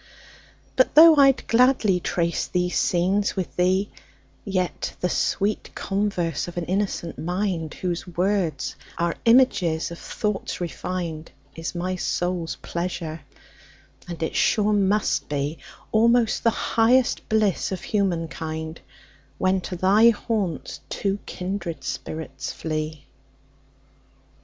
[0.75, 3.91] But though I'll gladly trace these scenes with thee,
[4.43, 11.29] Yet the sweet converse of an innocent mind, Whose words are images of thoughts refin'd,
[11.55, 13.21] Is my soul's pleasure;
[14.07, 18.81] and it sure must beAlmost the highest bliss of human kind,
[19.37, 23.05] When to thy haunts two kindred spirits flee.